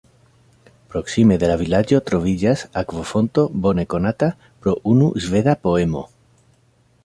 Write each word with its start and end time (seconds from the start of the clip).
Proksime 0.93 1.35
de 1.43 1.49
la 1.51 1.57
vilaĝo 1.63 1.99
troviĝas 2.07 2.65
akvofonto 2.83 3.45
bone 3.67 3.87
konata 3.95 4.33
pro 4.65 4.77
unu 4.95 5.15
sveda 5.27 5.59
poemo. 5.69 6.07